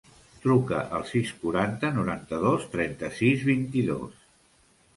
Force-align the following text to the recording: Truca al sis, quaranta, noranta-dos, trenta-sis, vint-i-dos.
Truca 0.45 0.79
al 0.99 1.05
sis, 1.09 1.33
quaranta, 1.43 1.91
noranta-dos, 1.99 2.67
trenta-sis, 2.77 3.47
vint-i-dos. 3.53 4.21